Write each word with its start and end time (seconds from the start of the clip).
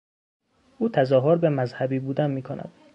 او 0.79 0.89
تظاهر 0.89 1.35
به 1.35 1.49
مذهبی 1.49 1.99
بودن 1.99 2.31
میکند. 2.31 2.71